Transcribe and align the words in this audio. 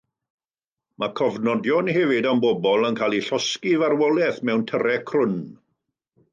Mae 1.03 1.11
cofnodion 1.19 1.91
hefyd 1.97 2.29
am 2.31 2.41
bobl 2.47 2.89
yn 2.89 2.99
cael 3.01 3.19
eu 3.19 3.27
llosgi 3.29 3.75
i 3.77 3.77
farwolaeth 3.85 4.43
mewn 4.51 4.67
tyrau 4.73 5.07
crwn. 5.13 5.41